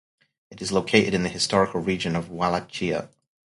It 0.49 0.63
is 0.63 0.71
located 0.71 1.13
in 1.13 1.21
the 1.21 1.29
historical 1.29 1.79
region 1.79 2.15
of 2.15 2.27
Wallachia. 2.27 3.11